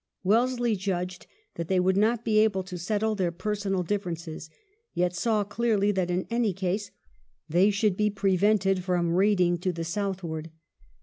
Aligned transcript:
Wellesley 0.23 0.75
judged 0.75 1.27
that 1.53 1.67
they 1.67 1.79
would 1.79 1.95
not 1.95 2.25
be 2.25 2.39
able 2.39 2.63
to 2.63 2.77
settle 2.79 3.13
their 3.13 3.31
personal 3.31 3.83
differences, 3.83 4.49
yet 4.95 5.15
saw 5.15 5.43
clearly 5.43 5.91
that, 5.91 6.09
in 6.09 6.25
any 6.31 6.53
case, 6.53 6.89
they 7.47 7.69
should 7.69 7.95
be 7.95 8.09
prevented 8.09 8.83
from 8.83 9.11
raiding 9.13 9.59
to 9.59 9.71
the 9.71 9.83
southward. 9.85 10.49